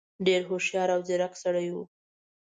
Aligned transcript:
ډېر 0.25 0.41
هوښیار 0.49 0.89
او 0.95 1.01
ځيرک 1.07 1.33
سړی 1.43 1.67
وو. 1.73 1.83